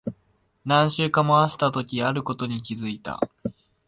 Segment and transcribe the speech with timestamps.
[0.65, 3.19] 何周か回したとき、あることに気づいた。